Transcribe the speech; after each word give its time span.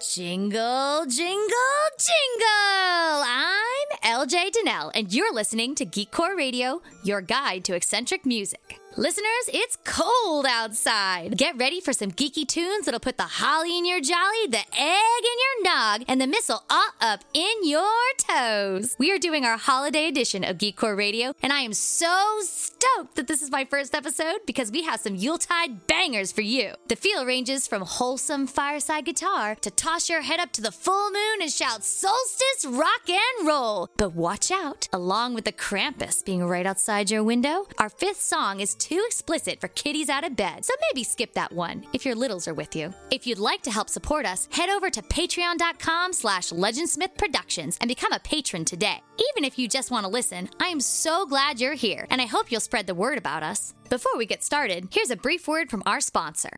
Jingle, 0.00 1.06
jingle, 1.06 1.88
jingle! 1.98 3.24
I'm 3.24 3.98
LJ 4.04 4.52
Donnell, 4.52 4.92
and 4.94 5.12
you're 5.12 5.34
listening 5.34 5.74
to 5.74 5.84
Geekcore 5.84 6.36
Radio, 6.36 6.80
your 7.02 7.20
guide 7.20 7.64
to 7.64 7.74
eccentric 7.74 8.24
music. 8.24 8.78
Listeners, 8.98 9.46
it's 9.46 9.78
cold 9.84 10.44
outside. 10.44 11.38
Get 11.38 11.56
ready 11.56 11.80
for 11.80 11.92
some 11.92 12.10
geeky 12.10 12.44
tunes 12.44 12.84
that'll 12.84 12.98
put 12.98 13.16
the 13.16 13.22
holly 13.22 13.78
in 13.78 13.86
your 13.86 14.00
jolly, 14.00 14.48
the 14.48 14.58
egg 14.58 15.22
in 15.22 15.38
your 15.38 15.72
nog, 15.72 16.02
and 16.08 16.20
the 16.20 16.26
missile 16.26 16.64
all 16.68 16.88
up 17.00 17.22
in 17.32 17.52
your 17.62 17.86
toes. 18.16 18.96
We 18.98 19.12
are 19.12 19.18
doing 19.20 19.44
our 19.44 19.56
holiday 19.56 20.08
edition 20.08 20.42
of 20.42 20.58
Geekcore 20.58 20.96
Radio, 20.96 21.32
and 21.40 21.52
I 21.52 21.60
am 21.60 21.74
so 21.74 22.40
stoked 22.40 23.14
that 23.14 23.28
this 23.28 23.40
is 23.40 23.52
my 23.52 23.64
first 23.64 23.94
episode 23.94 24.40
because 24.46 24.72
we 24.72 24.82
have 24.82 24.98
some 24.98 25.14
Yuletide 25.14 25.86
bangers 25.86 26.32
for 26.32 26.42
you. 26.42 26.72
The 26.88 26.96
feel 26.96 27.24
ranges 27.24 27.68
from 27.68 27.82
wholesome 27.82 28.48
fireside 28.48 29.04
guitar 29.04 29.54
to 29.54 29.70
toss 29.70 30.08
your 30.08 30.22
head 30.22 30.40
up 30.40 30.50
to 30.54 30.60
the 30.60 30.72
full 30.72 31.12
moon 31.12 31.40
and 31.40 31.52
shout 31.52 31.84
solstice 31.84 32.66
rock 32.66 33.08
and 33.08 33.46
roll. 33.46 33.90
But 33.96 34.16
watch 34.16 34.50
out, 34.50 34.88
along 34.92 35.34
with 35.34 35.44
the 35.44 35.52
Krampus 35.52 36.24
being 36.24 36.44
right 36.44 36.66
outside 36.66 37.12
your 37.12 37.22
window, 37.22 37.68
our 37.78 37.88
fifth 37.88 38.22
song 38.22 38.58
is 38.58 38.74
too 38.88 39.04
explicit 39.06 39.60
for 39.60 39.68
kiddies 39.68 40.08
out 40.08 40.24
of 40.24 40.34
bed, 40.34 40.64
so 40.64 40.72
maybe 40.88 41.04
skip 41.04 41.34
that 41.34 41.52
one 41.52 41.84
if 41.92 42.06
your 42.06 42.14
littles 42.14 42.48
are 42.48 42.54
with 42.54 42.74
you. 42.74 42.94
If 43.10 43.26
you'd 43.26 43.38
like 43.38 43.62
to 43.64 43.70
help 43.70 43.90
support 43.90 44.24
us, 44.24 44.48
head 44.50 44.70
over 44.70 44.88
to 44.88 45.02
patreon.com 45.02 46.14
slash 46.14 46.48
legendsmith 46.48 47.14
productions 47.18 47.76
and 47.82 47.88
become 47.88 48.14
a 48.14 48.20
patron 48.20 48.64
today. 48.64 49.02
Even 49.30 49.44
if 49.44 49.58
you 49.58 49.68
just 49.68 49.90
want 49.90 50.06
to 50.06 50.10
listen, 50.12 50.48
I 50.58 50.68
am 50.68 50.80
so 50.80 51.26
glad 51.26 51.60
you're 51.60 51.74
here, 51.74 52.06
and 52.08 52.22
I 52.22 52.26
hope 52.26 52.50
you'll 52.50 52.62
spread 52.62 52.86
the 52.86 52.94
word 52.94 53.18
about 53.18 53.42
us. 53.42 53.74
Before 53.90 54.16
we 54.16 54.24
get 54.24 54.42
started, 54.42 54.88
here's 54.90 55.10
a 55.10 55.16
brief 55.16 55.46
word 55.46 55.68
from 55.68 55.82
our 55.84 56.00
sponsor. 56.00 56.56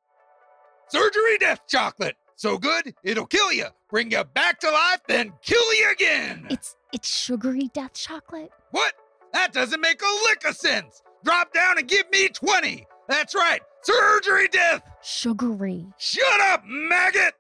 Surgery 0.89 1.39
Death 1.39 1.63
Chocolate. 1.69 2.17
So 2.37 2.59
good, 2.59 2.95
it'll 3.03 3.27
kill 3.27 3.53
you, 3.53 3.67
bring 3.91 4.13
you 4.13 4.23
back 4.23 4.61
to 4.61 4.71
life, 4.71 5.01
then 5.09 5.33
kill 5.43 5.75
you 5.75 5.91
again. 5.91 6.47
It's 6.49 6.77
it's 6.93 7.09
sugary 7.09 7.71
death 7.75 7.95
chocolate. 7.95 8.51
What? 8.71 8.95
That 9.33 9.53
doesn't 9.53 9.81
make 9.81 10.01
a 10.01 10.29
lick 10.29 10.45
of 10.45 10.57
sense. 10.57 11.03
Drop 11.25 11.53
down 11.53 11.79
and 11.79 11.89
give 11.89 12.11
me 12.11 12.29
20. 12.29 12.87
That's 13.09 13.35
right, 13.35 13.61
surgery 13.83 14.49
death. 14.49 14.83
Sugary. 15.03 15.87
Shut 15.99 16.41
up, 16.41 16.63
maggot. 16.67 17.35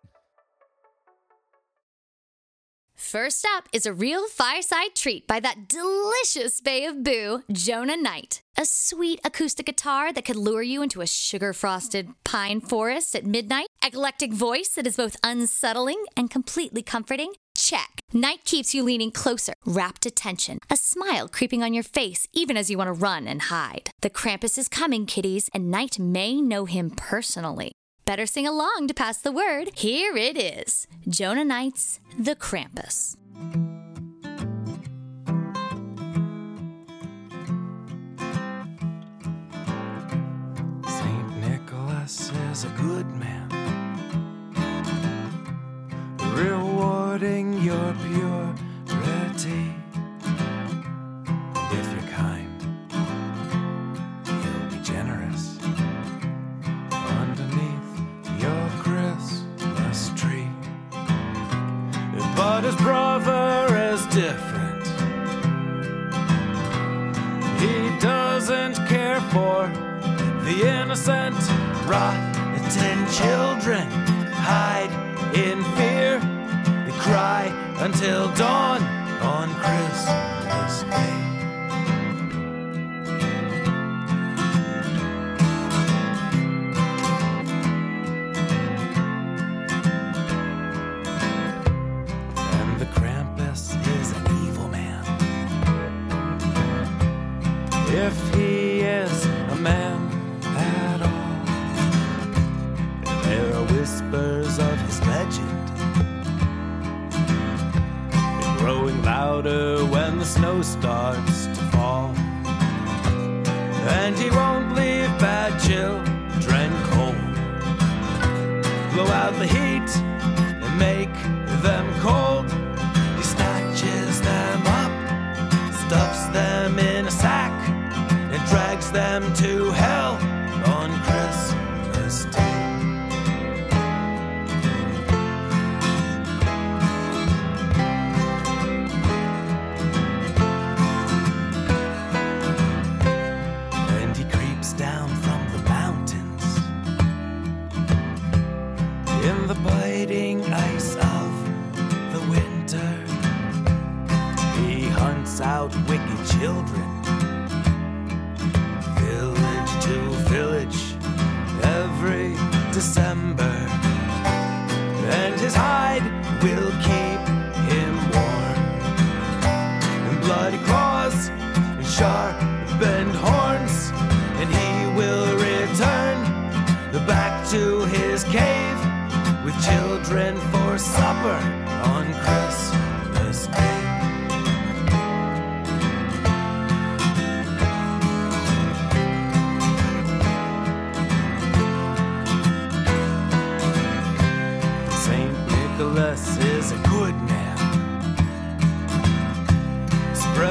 First 2.95 3.47
up 3.57 3.69
is 3.73 3.87
a 3.87 3.93
real 3.93 4.29
fireside 4.29 4.95
treat 4.95 5.27
by 5.27 5.41
that 5.41 5.69
delicious 5.69 6.61
Bay 6.61 6.85
of 6.85 7.03
Boo, 7.03 7.43
Jonah 7.51 7.97
Knight. 7.97 8.43
A 8.59 8.65
sweet 8.65 9.21
acoustic 9.25 9.67
guitar 9.67 10.13
that 10.13 10.25
could 10.25 10.37
lure 10.37 10.63
you 10.63 10.83
into 10.83 11.01
a 11.01 11.07
sugar 11.07 11.53
frosted 11.53 12.11
pine 12.25 12.61
forest 12.61 13.17
at 13.17 13.25
midnight. 13.25 13.69
Eclectic 13.83 14.33
voice 14.35 14.69
that 14.69 14.87
is 14.87 14.97
both 14.97 15.17
unsettling 15.25 16.05
and 16.17 16.31
completely 16.31 16.83
comforting. 16.83 17.33
Check. 17.71 18.01
Knight 18.13 18.45
keeps 18.45 18.75
you 18.75 18.83
leaning 18.83 19.13
closer, 19.13 19.53
rapt 19.65 20.05
attention, 20.05 20.59
a 20.69 20.77
smile 20.77 21.29
creeping 21.29 21.63
on 21.63 21.73
your 21.73 21.85
face 21.85 22.27
even 22.33 22.57
as 22.57 22.69
you 22.69 22.77
want 22.77 22.89
to 22.89 22.93
run 22.93 23.29
and 23.29 23.43
hide. 23.43 23.91
The 24.01 24.11
Krampus 24.11 24.59
is 24.59 24.67
coming, 24.67 25.07
kiddies, 25.07 25.49
and 25.55 25.71
Knight 25.71 25.97
may 25.97 26.41
know 26.41 26.65
him 26.65 26.91
personally. 26.91 27.71
Better 28.07 28.27
sing 28.27 28.45
along 28.45 28.89
to 28.89 28.95
pass 28.95 29.19
the 29.19 29.31
word. 29.31 29.71
Here 29.77 30.17
it 30.17 30.37
is 30.37 30.89
Jonah 31.09 31.45
Knight's 31.45 32.01
The 32.19 32.35
Krampus. 32.35 33.17
Saint 40.99 41.37
Nicholas 41.37 42.33
is 42.51 42.65
a 42.65 42.75
good 42.77 43.07
man, 43.15 43.40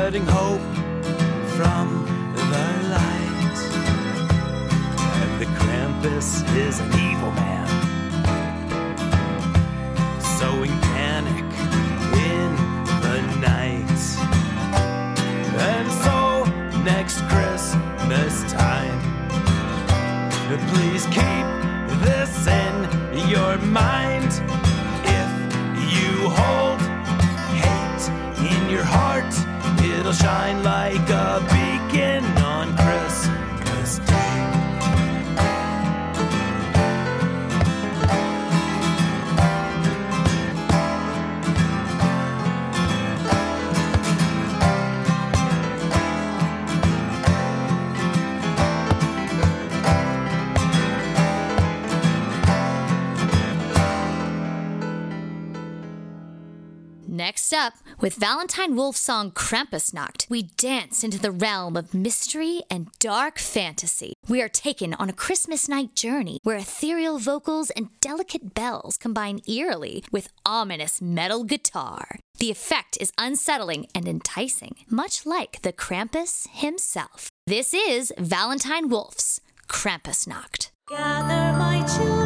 spreading 0.10 0.28
hope 0.28 0.62
from 1.56 1.88
the 2.34 2.42
light. 2.90 3.60
And 5.22 5.40
the 5.40 5.46
Krampus 5.60 6.28
is 6.58 6.80
an 6.80 6.88
evil 6.94 7.32
man, 7.34 7.68
sowing 10.40 10.72
panic 10.96 11.46
in 12.34 12.50
the 13.06 13.22
night. 13.40 14.02
And 15.60 15.92
so, 16.04 16.44
next 16.82 17.20
Christmas 17.30 18.52
time, 18.52 19.00
please 20.70 21.06
keep 21.06 21.46
this 22.02 22.48
in 22.48 23.30
your 23.30 23.60
mind. 23.60 23.99
shine 30.14 30.64
like 30.64 31.10
a 31.10 31.46
beam. 31.52 31.59
Next 57.19 57.51
up, 57.51 57.74
with 58.00 58.16
Valentine 58.16 58.77
Wolf's 58.77 59.01
song 59.01 59.31
Krampusnacht, 59.31 60.30
we 60.30 60.44
dance 60.56 61.04
into 61.04 61.19
the 61.19 61.31
realm 61.31 61.75
of 61.75 61.94
mystery 61.94 62.62
and 62.71 62.88
dark 62.98 63.39
fantasy. 63.39 64.13
We 64.30 64.42
are 64.42 64.48
taken 64.48 64.94
on 64.94 65.10
a 65.10 65.19
Christmas 65.25 65.68
night 65.68 65.95
journey 65.95 66.39
where 66.44 66.56
ethereal 66.56 67.19
vocals 67.19 67.71
and 67.71 67.89
delicate 68.00 68.54
bells 68.54 68.95
combine 68.98 69.42
eerily 69.45 70.06
with 70.13 70.30
ominous 70.45 71.01
metal 71.01 71.44
guitar. 71.44 72.19
The 72.38 72.51
effect 72.51 72.98
is 73.01 73.12
unsettling 73.18 73.88
and 73.94 74.07
enticing, 74.07 74.77
much 74.89 75.25
like 75.25 75.62
the 75.62 75.74
Krampus 75.74 76.48
himself. 76.54 77.30
This 77.45 77.74
is 77.74 78.13
Valentine 78.18 78.88
Wolf's 78.88 79.42
Krampusnacht. 79.68 80.69
Gather 80.88 81.57
my 81.57 81.86
children 81.86 82.19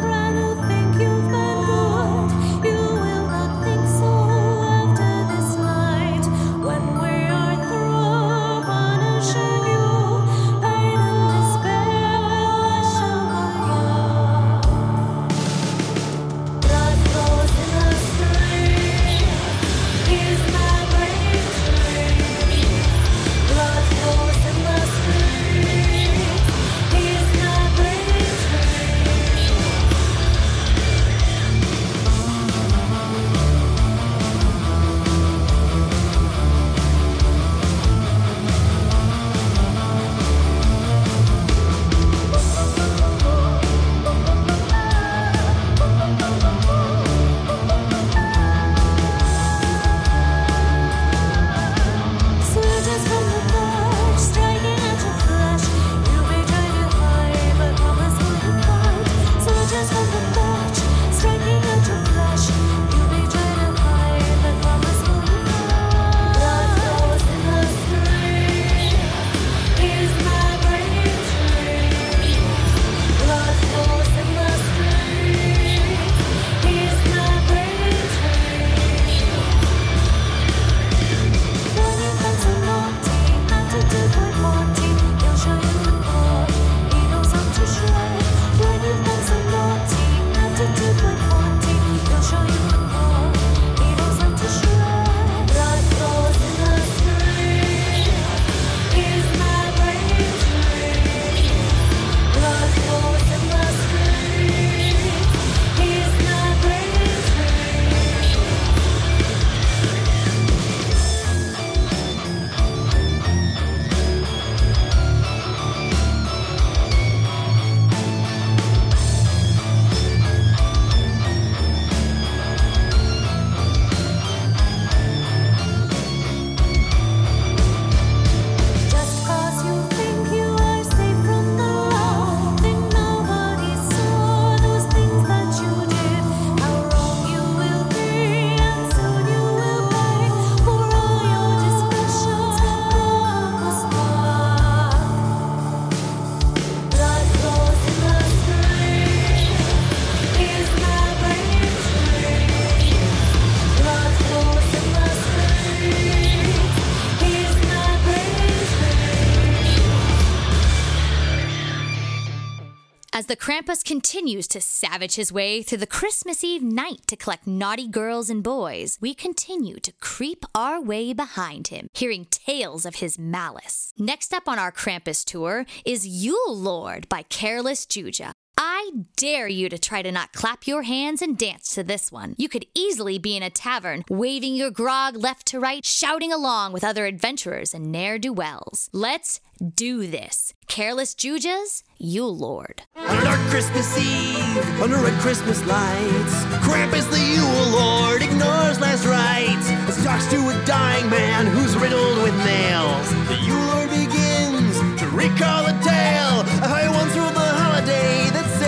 Krampus 163.54 163.84
continues 163.84 164.48
to 164.48 164.60
savage 164.60 165.14
his 165.14 165.30
way 165.30 165.62
through 165.62 165.78
the 165.78 165.86
Christmas 165.86 166.42
Eve 166.42 166.60
night 166.60 167.02
to 167.06 167.14
collect 167.14 167.46
naughty 167.46 167.86
girls 167.86 168.28
and 168.28 168.42
boys, 168.42 168.98
we 169.00 169.14
continue 169.14 169.78
to 169.78 169.92
creep 170.00 170.44
our 170.56 170.80
way 170.82 171.12
behind 171.12 171.68
him, 171.68 171.86
hearing 171.94 172.26
tales 172.32 172.84
of 172.84 172.96
his 172.96 173.16
malice. 173.16 173.92
Next 173.96 174.34
up 174.34 174.48
on 174.48 174.58
our 174.58 174.72
Krampus 174.72 175.24
tour 175.24 175.66
is 175.84 176.04
Yule 176.04 176.56
Lord 176.56 177.08
by 177.08 177.22
Careless 177.22 177.86
Juja. 177.86 178.32
I 178.76 178.90
dare 179.16 179.46
you 179.46 179.68
to 179.68 179.78
try 179.78 180.02
to 180.02 180.10
not 180.10 180.32
clap 180.32 180.66
your 180.66 180.82
hands 180.82 181.22
and 181.22 181.38
dance 181.38 181.72
to 181.76 181.84
this 181.84 182.10
one. 182.10 182.34
You 182.36 182.48
could 182.48 182.66
easily 182.74 183.20
be 183.20 183.36
in 183.36 183.42
a 183.44 183.48
tavern, 183.48 184.02
waving 184.10 184.56
your 184.56 184.72
grog 184.72 185.14
left 185.14 185.46
to 185.46 185.60
right, 185.60 185.84
shouting 185.84 186.32
along 186.32 186.72
with 186.72 186.82
other 186.82 187.06
adventurers 187.06 187.72
and 187.72 187.92
ne'er 187.92 188.18
do 188.18 188.32
wells. 188.32 188.90
Let's 188.92 189.40
do 189.76 190.08
this. 190.08 190.54
Careless 190.66 191.14
Jujas, 191.14 191.84
Yule 191.98 192.36
Lord. 192.36 192.82
On 192.96 193.16
a 193.16 193.22
dark 193.22 193.38
Christmas 193.42 193.96
Eve, 193.96 194.80
under 194.82 194.96
red 194.96 195.20
Christmas 195.20 195.64
lights, 195.66 196.34
Krampus 196.66 197.08
the 197.10 197.20
Yule 197.20 197.68
Lord 197.78 198.22
ignores 198.22 198.80
last 198.80 199.06
rites 199.06 199.70
and 199.70 200.04
talks 200.04 200.26
to 200.32 200.36
a 200.48 200.64
dying 200.66 201.08
man 201.08 201.46
who's 201.46 201.76
riddled 201.76 202.24
with 202.24 202.36
nails. 202.44 203.08
The 203.28 203.38
Yule 203.46 203.66
Lord 203.70 203.90
begins 203.90 204.98
to 204.98 205.06
recall 205.10 205.64
a 205.66 205.78
tale 205.84 206.40
of 206.40 206.48
how 206.48 206.82
he 206.82 206.88
once 206.88 207.14
ruled 207.14 207.34
the 207.34 207.43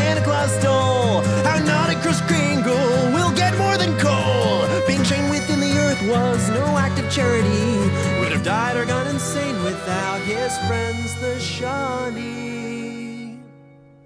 Santa 0.07 0.23
Claus 0.23 0.53
stole. 0.61 1.23
Naughty 1.67 1.97
Kris 1.97 2.21
Kringle 2.29 3.13
will 3.13 3.35
get 3.35 3.59
more 3.59 3.77
than 3.77 3.99
coal. 3.99 4.65
Being 4.87 5.03
chained 5.03 5.31
within 5.31 5.59
the 5.59 5.77
earth 5.79 6.01
was 6.03 6.49
no 6.51 6.79
act 6.79 7.01
of 7.01 7.11
charity. 7.11 7.77
Would 8.21 8.31
have 8.31 8.45
died 8.45 8.77
or 8.77 8.85
gone 8.85 9.09
insane 9.09 9.61
without 9.65 10.21
his 10.21 10.57
friends, 10.69 11.13
the 11.21 11.41
Shawnee. 11.41 13.41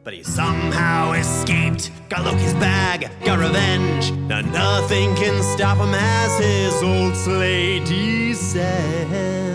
But 0.03 0.15
he 0.15 0.23
somehow 0.23 1.13
escaped, 1.13 1.91
got 2.09 2.25
Loki's 2.25 2.55
bag, 2.55 3.11
got 3.27 3.39
revenge. 3.39 4.13
Now 4.13 4.41
nothing 4.41 5.15
can 5.17 5.43
stop 5.43 5.77
him 5.77 5.93
as 5.93 6.39
his 6.39 6.83
old 6.83 7.15
sleigh 7.15 7.81
descends. 7.81 9.50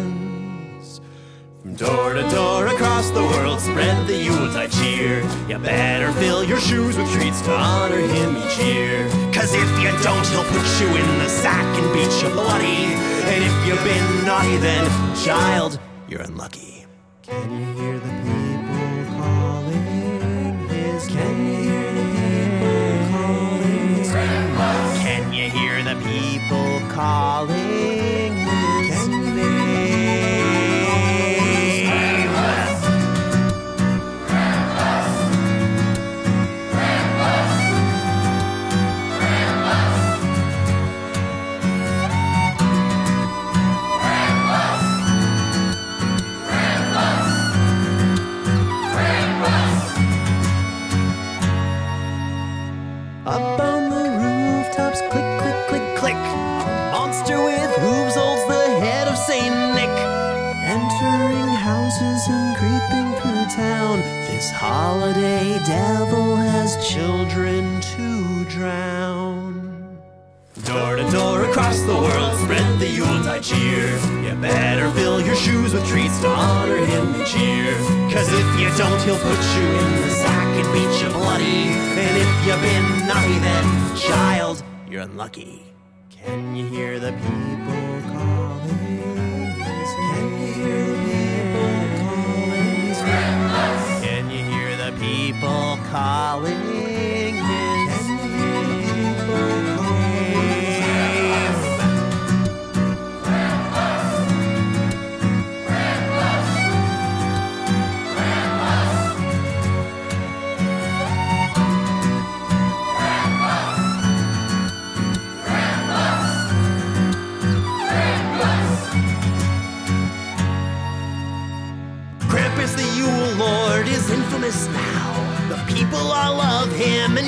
Door 1.78 2.14
to 2.14 2.30
door 2.30 2.68
across 2.68 3.10
the 3.10 3.22
world, 3.22 3.60
spread 3.60 4.08
the 4.08 4.16
Yuletide 4.16 4.72
cheer. 4.72 5.22
You 5.50 5.58
better 5.60 6.10
fill 6.14 6.42
your 6.42 6.62
shoes 6.62 6.98
with 6.98 7.12
treats 7.12 7.42
to 7.42 7.52
honor 7.52 8.00
him 8.00 8.38
each 8.38 8.58
year. 8.60 9.10
Cause 9.34 9.54
if 9.54 9.70
you 9.82 9.92
don't, 10.02 10.26
he'll 10.28 10.46
put 10.46 10.80
you 10.80 10.88
in 10.88 11.20
the 11.20 11.28
sack 11.28 11.66
and 11.78 11.94
beat 11.94 12.24
you 12.24 12.30
bloody. 12.30 12.96
And 13.28 13.44
if 13.44 13.68
you've 13.68 13.84
been 13.84 14.26
naughty, 14.26 14.56
then, 14.56 14.86
child, 15.22 15.78
you're 16.08 16.22
unlucky. 16.22 16.86
Can 17.24 17.52
you 17.52 17.74
hear 17.74 18.00
the 18.00 18.14
people 18.24 19.20
calling 19.20 20.68
his 20.70 21.08
Can 21.08 21.46
you 21.46 21.62
hear 21.62 21.92
the 21.92 22.06
people 22.16 23.10
calling 23.12 24.06
Can 25.04 25.34
you 25.34 25.50
hear 25.50 25.84
the 25.84 25.96
people 26.06 26.90
calling 26.96 27.65
across 71.66 71.82
the 71.82 71.96
world, 71.96 72.38
spread 72.42 72.80
the 72.80 72.88
Yuletide 72.88 73.42
cheer. 73.42 73.90
You 74.22 74.36
better 74.40 74.88
fill 74.92 75.20
your 75.20 75.36
shoes 75.36 75.74
with 75.74 75.84
treats 75.88 76.20
to 76.22 76.28
honor 76.28 76.78
him 76.78 77.20
each 77.20 77.36
year. 77.36 77.74
Cause 78.14 78.30
if 78.32 78.60
you 78.60 78.70
don't, 78.78 79.02
he'll 79.02 79.18
put 79.18 79.42
you 79.58 79.66
in 79.66 80.02
the 80.02 80.10
sack 80.10 80.64
and 80.64 80.74
beat 80.74 81.02
you 81.02 81.10
bloody. 81.10 81.74
And 81.98 82.18
if 82.18 82.46
you've 82.46 82.62
been 82.62 83.08
naughty, 83.08 83.40
then, 83.40 83.98
child, 83.98 84.64
you're 84.88 85.02
unlucky. 85.02 85.64
Can 86.12 86.56
you 86.56 86.68
hear 86.68 87.00
the 87.00 87.14
people 87.14 88.02
calling? 88.14 88.78
Can 89.58 90.30
you 90.40 90.54
hear 90.54 90.86
the 90.86 91.02
people 91.10 91.74
calling? 91.98 92.94
Can 94.06 94.30
you 94.30 94.44
hear 94.54 94.78
the 94.78 94.92
people 95.00 95.80
calling? 95.90 97.15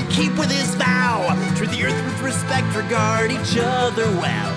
Keep 0.09 0.37
with 0.37 0.51
his 0.51 0.73
vow. 0.75 1.33
Treat 1.55 1.71
the 1.71 1.85
earth 1.85 2.05
with 2.05 2.21
respect, 2.21 2.67
regard 2.75 3.31
each 3.31 3.57
other 3.57 4.05
well. 4.17 4.53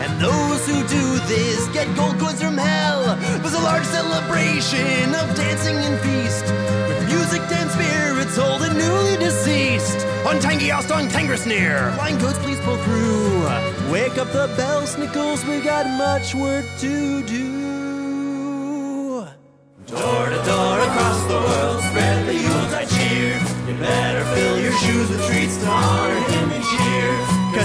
And 0.00 0.20
those 0.20 0.66
who 0.66 0.78
do 0.88 1.04
this 1.26 1.68
get 1.68 1.86
gold 1.96 2.18
coins 2.18 2.42
from 2.42 2.56
hell. 2.56 3.16
There's 3.40 3.54
a 3.54 3.60
large 3.60 3.84
celebration 3.84 5.14
of 5.14 5.34
dancing 5.36 5.76
and 5.76 5.98
feast. 6.00 6.46
With 6.88 7.06
music, 7.06 7.42
dance, 7.48 7.72
spirits, 7.72 8.38
old 8.38 8.62
and 8.62 8.76
newly 8.76 9.16
deceased. 9.16 10.06
On 10.26 10.38
Tangy 10.40 10.70
on 10.70 11.08
Tangersneer. 11.08 11.94
Flying 11.94 12.18
goats, 12.18 12.38
please 12.38 12.60
pull 12.60 12.76
through. 12.76 13.44
Wake 13.90 14.18
up 14.18 14.28
the 14.32 14.52
bell, 14.56 14.82
Snickles, 14.82 15.46
we 15.48 15.60
got 15.60 15.86
much 15.98 16.34
work 16.34 16.64
to 16.78 17.22
do. 17.24 17.61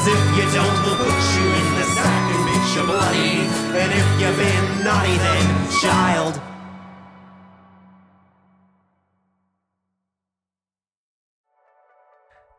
If 0.07 0.23
you 0.37 0.45
don't, 0.55 0.77
he'll 0.83 0.95
put 0.95 1.19
you 1.35 1.45
in 1.59 1.67
the 1.75 1.85
sack 1.95 2.23
and 2.33 2.43
make 2.47 2.67
you 2.75 2.83
bloody. 2.83 3.33
And 3.81 3.91
if 3.91 4.07
you've 4.19 4.37
been 4.37 4.83
naughty, 4.83 5.17
then 5.17 5.47
child. 5.81 6.41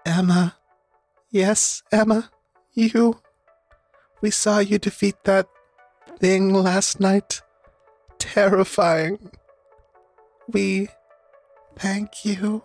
Emma. 0.05 0.57
Yes, 1.31 1.83
Emma. 1.93 2.31
You. 2.73 3.21
We 4.21 4.31
saw 4.31 4.59
you 4.59 4.79
defeat 4.79 5.17
that 5.25 5.49
thing 6.19 6.53
last 6.53 7.01
night. 7.01 7.43
Terrifying. 8.19 9.31
We 10.49 10.89
thank 11.77 12.25
you. 12.25 12.63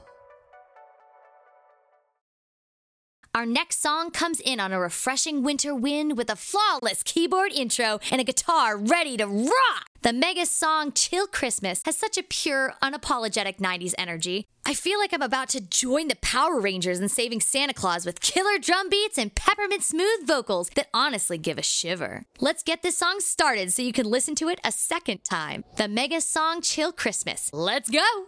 Our 3.36 3.48
next 3.48 3.82
song 3.82 4.12
comes 4.12 4.40
in 4.40 4.60
on 4.60 4.72
a 4.72 4.80
refreshing 4.80 5.42
winter 5.42 5.74
wind 5.74 6.16
with 6.16 6.30
a 6.30 6.36
flawless 6.36 7.02
keyboard 7.02 7.52
intro 7.52 8.00
and 8.12 8.22
a 8.22 8.24
guitar 8.24 8.78
ready 8.78 9.18
to 9.18 9.26
rock. 9.26 9.90
The 10.04 10.14
mega 10.14 10.46
song 10.46 10.92
Chill 10.92 11.26
Christmas 11.26 11.82
has 11.86 11.98
such 11.98 12.16
a 12.16 12.22
pure, 12.22 12.76
unapologetic 12.84 13.58
90s 13.58 13.96
energy. 13.98 14.46
I 14.68 14.76
feel 14.76 15.00
like 15.00 15.14
I'm 15.14 15.24
about 15.24 15.50
to 15.50 15.62
join 15.62 16.10
the 16.10 16.16
Power 16.18 16.60
Rangers 16.60 17.00
in 17.00 17.10
saving 17.10 17.42
Santa 17.42 17.74
Claus 17.74 18.06
with 18.06 18.22
killer 18.22 18.60
drum 18.60 18.88
beats 18.88 19.18
and 19.18 19.34
peppermint 19.34 19.82
smooth 19.82 20.28
vocals 20.28 20.70
that 20.76 20.90
honestly 20.94 21.40
give 21.40 21.58
a 21.58 21.64
shiver. 21.64 22.26
Let's 22.40 22.62
get 22.62 22.84
this 22.84 23.00
song 23.00 23.20
started 23.20 23.74
so 23.74 23.82
you 23.82 23.94
can 23.94 24.06
listen 24.06 24.36
to 24.36 24.50
it 24.50 24.60
a 24.64 24.72
second 24.72 25.24
time. 25.24 25.64
The 25.78 25.88
mega 25.88 26.22
song 26.22 26.62
Chill 26.62 26.92
Christmas. 26.92 27.50
Let's 27.52 27.90
go! 27.90 28.28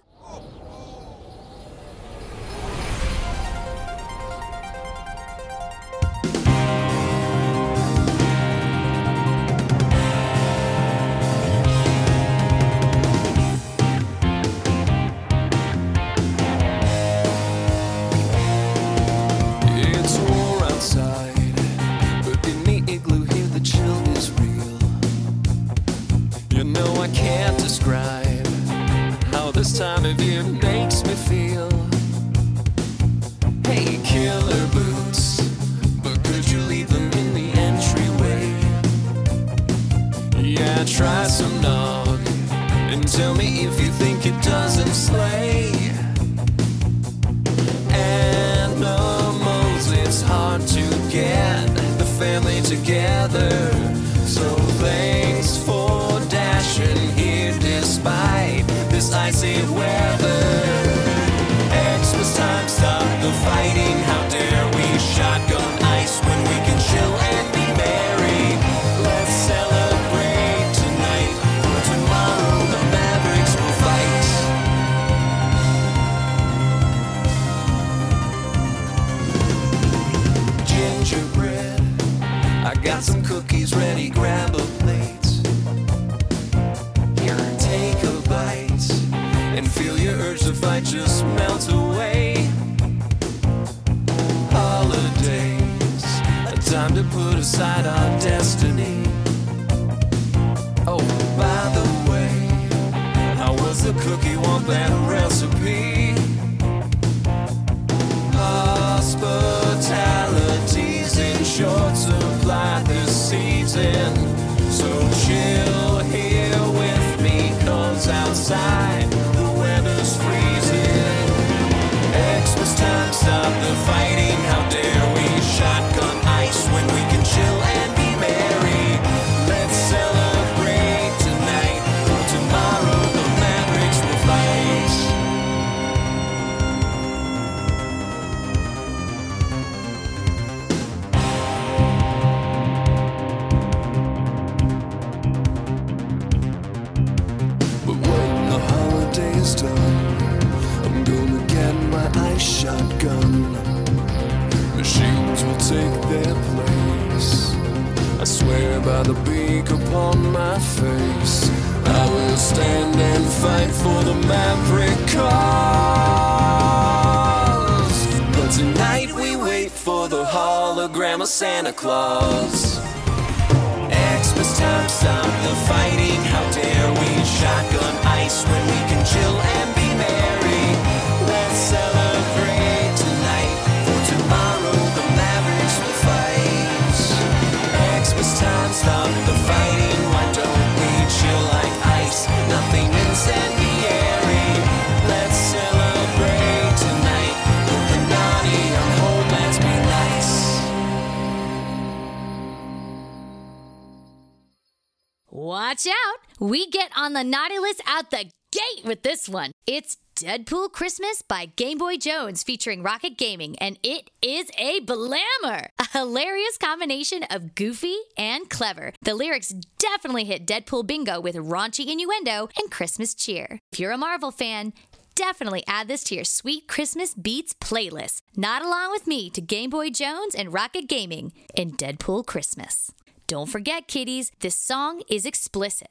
Watch 205.86 205.96
out! 206.06 206.20
We 206.40 206.68
get 206.68 206.92
on 206.98 207.14
the 207.14 207.24
naughty 207.24 207.60
list 207.60 207.82
out 207.86 208.12
the 208.12 208.30
gate 208.52 208.86
with 208.86 209.04
this 209.04 209.28
one. 209.30 209.52
It's 209.68 209.98
Deadpool 210.16 210.72
Christmas 210.72 211.22
by 211.22 211.48
Game 211.48 211.78
Boy 211.78 211.98
Jones 211.98 212.44
featuring 212.44 212.84
Rockit 212.84 213.18
Gaming, 213.18 213.58
and 213.60 213.78
it 213.84 214.10
is 214.22 214.50
a 214.58 214.80
blammer. 214.82 215.68
A 215.78 215.88
hilarious 215.92 216.58
combination 216.58 217.24
of 217.30 217.56
goofy 217.56 217.98
and 218.18 218.50
clever. 218.50 218.94
The 219.02 219.16
lyrics 219.16 219.50
definitely 219.78 220.26
hit 220.26 220.48
Deadpool 220.48 220.88
bingo 220.88 221.20
with 221.20 221.36
raunchy 221.36 221.88
innuendo 221.88 222.50
and 222.58 222.72
Christmas 222.72 223.14
cheer. 223.14 223.60
If 223.72 223.80
you're 223.80 223.92
a 223.92 223.98
Marvel 223.98 224.32
fan, 224.32 224.74
definitely 225.14 225.64
add 225.68 225.88
this 225.88 226.04
to 226.06 226.16
your 226.16 226.26
sweet 226.26 226.68
Christmas 226.68 227.14
beats 227.14 227.54
playlist. 227.54 228.22
Not 228.36 228.64
along 228.64 228.92
with 228.92 229.08
me 229.08 229.30
to 229.32 229.42
Game 229.42 229.70
Boy 229.70 229.90
Jones 229.90 230.36
and 230.36 230.50
Rockit 230.50 230.88
Gaming 230.88 231.34
in 231.56 231.72
Deadpool 231.72 232.26
Christmas. 232.26 232.92
Don't 233.28 233.48
forget, 233.48 233.88
kiddies, 233.88 234.32
this 234.40 234.56
song 234.56 235.02
is 235.10 235.26
explicit. 235.26 235.90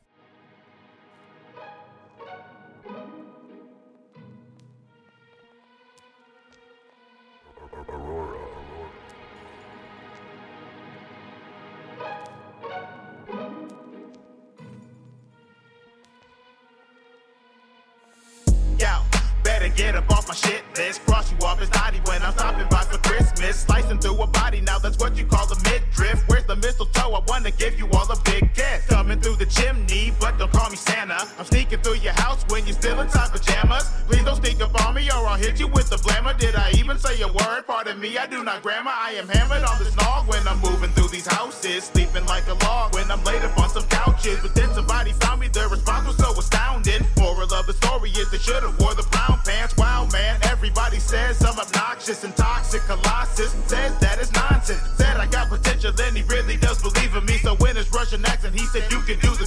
Get 19.77 19.95
up 19.95 20.11
off 20.11 20.29
my 20.29 20.35
shit 20.35 20.63
list. 20.77 21.05
Cross 21.07 21.33
you 21.33 21.39
off 21.47 21.61
as 21.61 21.71
naughty 21.73 22.01
when 22.07 22.23
I'm 22.23 22.33
stopping 22.33 22.67
by 22.69 22.83
for 22.83 22.99
Christmas. 22.99 23.61
Slicing 23.61 23.99
through 23.99 24.21
a 24.23 24.27
body, 24.27 24.61
now 24.61 24.79
that's 24.79 24.99
what 24.99 25.17
you 25.17 25.25
call 25.25 25.47
a 25.51 25.57
midriff. 25.69 26.23
Where's 26.27 26.45
the 26.47 26.57
mistletoe? 26.57 27.13
I 27.13 27.21
wanna 27.27 27.51
give 27.51 27.79
you 27.79 27.89
all 27.91 28.11
a 28.11 28.17
big 28.23 28.55
gift. 28.55 28.89
Coming 28.89 29.21
through 29.21 29.37
the 29.37 29.47
chimney, 29.47 30.13
but 30.21 30.39
don't 30.39 30.53
call 30.53 30.71
me 30.71 30.77
Santa. 30.77 31.19
I'm 31.39 31.45
sneaking 31.45 31.81
through 31.81 31.97
your 31.97 32.13
house 32.15 32.45
when 32.49 32.67
you're 32.67 32.77
still 32.77 33.01
in 33.01 33.09
tight 33.09 33.31
pajamas. 33.31 33.85
Please 34.07 34.25
don't 34.25 34.37
sneak 34.37 34.61
up 34.61 34.75
on 34.87 34.95
me 34.95 35.09
or 35.11 35.27
I'll 35.27 35.39
hit 35.39 35.59
you 35.59 35.69
with 35.69 35.91
the 35.91 35.97
blammer. 35.97 36.37
Did 36.39 36.55
I 36.55 36.71
even 36.73 36.99
say 36.99 37.21
a 37.23 37.29
word? 37.29 37.67
Pardon 37.67 37.99
me, 38.01 38.17
I 38.19 38.27
do 38.27 38.45
not 38.45 38.63
grammar. 38.63 38.93
I 38.95 39.13
am 39.13 39.29
hammered 39.29 39.65
on 39.65 39.79
this 39.79 39.95
nog 39.97 40.29
when 40.29 40.47
I'm 40.47 40.61
moving 40.61 40.91
through 40.91 41.09
these 41.09 41.27
houses. 41.27 41.85
Sleeping 41.85 42.27
like 42.27 42.47
a 42.49 42.55
log 42.65 42.95
when 42.95 43.11
I'm 43.11 43.23
laid 43.25 43.43
up 43.43 43.59
on 43.59 43.69
some 43.69 43.85
couches. 43.89 44.39
But 44.43 44.55
then 44.55 44.73
somebody 44.75 45.13
found 45.13 45.41
me, 45.41 45.49
the 45.49 45.69
response 45.69 46.07
was 46.07 46.17
so 46.17 46.31
astounding. 46.39 47.03
Moral 47.19 47.53
of 47.53 47.67
the 47.67 47.75
story 47.85 48.11
is 48.11 48.31
they 48.31 48.38
should've 48.38 48.79
wore 48.81 48.94
the 48.94 49.07
brown 49.12 49.38
pants. 49.44 49.77
Wow, 49.77 50.09
man, 50.12 50.40
everybody 50.44 50.99
says 50.99 51.42
I'm 51.44 51.59
obnoxious 51.59 52.25
and 52.25 52.35
toxic. 52.37 52.83
Colossus 52.83 53.53
says 53.66 53.97
that 53.99 54.18
is 54.18 54.33
nonsense. 54.33 54.81
Said 54.97 55.16
I 55.16 55.27
got 55.27 55.49
potential 55.49 55.92
and 56.01 56.16
he 56.16 56.23
really 56.25 56.57
does 56.57 56.81
believe 56.83 57.14
in 57.14 57.25
me. 57.27 57.37
So 57.38 57.55
when 57.57 57.77
his 57.77 57.90
Russian 57.92 58.25
accent, 58.25 58.55
he 58.55 58.66
said 58.66 58.90
you 58.90 59.01
can 59.01 59.18
do 59.20 59.31
the 59.37 59.47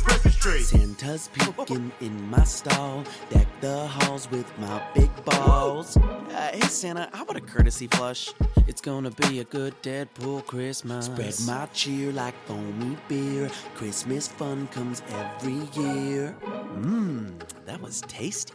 Santa's 0.56 1.30
peeking 1.34 1.92
in 2.00 2.30
my 2.30 2.44
stall. 2.46 3.04
Deck 3.30 3.48
the 3.60 3.88
halls 3.88 4.30
with 4.32 4.48
my 4.60 4.82
big 4.96 5.10
balls. 5.26 5.98
Uh, 5.98 6.52
hey 6.54 6.62
Santa, 6.62 7.10
how 7.14 7.24
about 7.24 7.36
a 7.36 7.42
courtesy 7.42 7.88
flush? 7.88 8.34
It's 8.66 8.82
gonna 8.82 9.12
be 9.12 9.40
a 9.40 9.44
good 9.44 9.74
Deadpool 9.82 10.46
Christmas. 10.46 11.08
Spread 11.08 11.36
my 11.46 11.66
cheer 11.74 12.12
like 12.14 12.36
foamy 12.46 12.98
beer. 13.08 13.50
Christmas 13.76 14.28
fun 14.28 14.68
comes 14.68 15.02
every 15.10 15.68
year. 15.82 16.36
Mmm, 16.44 17.38
that 17.66 17.82
was 17.82 18.02
tasty. 18.02 18.54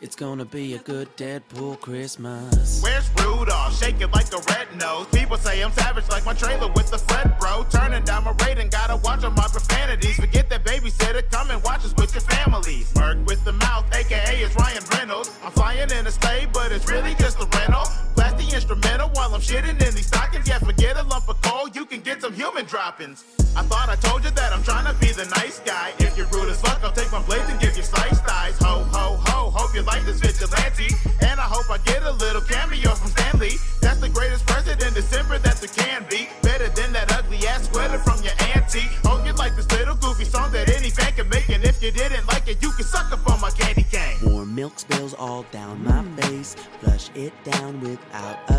It's 0.00 0.14
gonna 0.14 0.44
be 0.44 0.74
a 0.74 0.78
good 0.78 1.08
Deadpool 1.16 1.80
Christmas. 1.80 2.80
Where's 2.84 3.10
Rudolph? 3.18 3.76
Shaking 3.76 4.08
like 4.12 4.32
a 4.32 4.38
red 4.46 4.68
nose. 4.78 5.08
People 5.08 5.36
say 5.36 5.60
I'm 5.60 5.72
savage 5.72 6.08
like 6.08 6.24
my 6.24 6.34
trailer 6.34 6.68
with 6.68 6.88
the 6.92 6.98
Fred 6.98 7.36
bro. 7.40 7.66
Turning 7.68 8.04
down 8.04 8.22
my 8.22 8.32
rating, 8.46 8.68
gotta 8.68 8.96
watch 8.98 9.24
on 9.24 9.34
my 9.34 9.48
profanities. 9.50 10.14
Forget 10.14 10.48
that 10.50 10.64
babysitter, 10.64 11.28
come 11.32 11.50
and 11.50 11.60
watch 11.64 11.84
us 11.84 11.94
with 11.96 12.14
your 12.14 12.20
families. 12.20 12.94
Merc 12.94 13.26
with 13.26 13.44
the 13.44 13.52
mouth, 13.54 13.92
aka 13.92 14.40
it's 14.40 14.54
Ryan 14.54 14.84
Reynolds. 14.92 15.36
I'm 15.42 15.50
flying 15.50 15.90
in 15.90 16.06
a 16.06 16.12
sleigh, 16.12 16.46
but 16.52 16.70
it's 16.70 16.88
really 16.88 17.16
just 17.16 17.40
a 17.40 17.46
rental. 17.46 17.82
Blast 18.14 18.38
the 18.38 18.54
instrumental 18.54 19.08
while 19.14 19.34
I'm 19.34 19.40
shitting 19.40 19.82
in 19.82 19.94
these 19.96 20.06
stockings. 20.06 20.46
Yeah, 20.46 20.60
forget 20.60 20.96
a 20.96 21.02
lump 21.02 21.28
of 21.28 21.42
coal, 21.42 21.68
you 21.74 21.84
can 21.84 22.02
get 22.02 22.20
some 22.20 22.34
human 22.34 22.66
droppings. 22.66 23.24
I 23.56 23.62
thought 23.62 23.88
I 23.88 23.96
told 23.96 24.22
you 24.22 24.30
that 24.30 24.52
I'm 24.52 24.62
trying 24.62 24.86
to 24.86 24.94
be 25.00 25.10
the 25.10 25.24
nice 25.36 25.58
guy. 25.58 25.92
If 25.98 26.16
you're 26.16 26.28
rude 26.28 26.50
as 26.50 26.60
fuck, 26.60 26.84
I'll 26.84 26.92
take 26.92 27.10
my 27.10 27.22
blades 27.22 27.50
and 27.50 27.58
give 27.58 27.76
you 27.76 27.82
slice 27.82 28.20
thighs. 28.20 28.56
Ho, 28.62 28.84
ho, 28.92 29.16
ho, 29.26 29.50
hope 29.50 29.74
you 29.74 29.82
like 29.88 30.04
this 30.04 30.20
vigilante. 30.20 30.92
And 31.24 31.40
I 31.40 31.48
hope 31.48 31.66
I 31.70 31.78
get 31.78 32.02
a 32.02 32.12
little 32.12 32.42
cameo 32.42 32.94
from 32.94 33.10
Stan 33.10 33.40
Lee. 33.40 33.56
That's 33.80 34.00
the 34.00 34.10
greatest 34.10 34.46
present 34.46 34.84
in 34.84 34.92
December 34.92 35.38
that 35.38 35.56
there 35.56 35.72
can 35.72 36.04
be. 36.10 36.28
Better 36.42 36.68
than 36.68 36.92
that 36.92 37.10
ugly 37.16 37.40
ass 37.48 37.68
sweater 37.68 37.98
from 37.98 38.22
your 38.22 38.36
auntie. 38.54 38.88
Hope 39.08 39.26
you 39.26 39.32
like 39.32 39.56
this 39.56 39.70
little 39.72 39.96
goofy 39.96 40.24
song 40.24 40.52
that 40.52 40.68
any 40.68 40.90
fan 40.90 41.12
can 41.14 41.28
make. 41.30 41.48
And 41.48 41.64
if 41.64 41.82
you 41.82 41.90
didn't 41.90 42.26
like 42.28 42.46
it, 42.46 42.62
you 42.62 42.70
can 42.72 42.84
suck 42.84 43.10
up 43.10 43.26
on 43.32 43.40
my 43.40 43.50
candy 43.50 43.86
cane. 43.90 44.18
Warm 44.22 44.54
milk 44.54 44.78
spills 44.78 45.14
all 45.14 45.44
down 45.50 45.82
my 45.82 46.04
face. 46.20 46.54
Flush 46.80 47.08
it 47.14 47.32
down 47.44 47.80
without 47.80 48.38
a 48.50 48.57